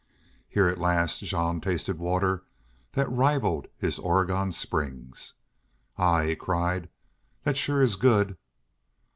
[0.49, 2.43] Here at last Jean tasted water
[2.93, 5.35] that rivaled his Oregon springs.
[5.95, 6.89] "Ah," he cried,
[7.43, 8.35] "that sure is good!"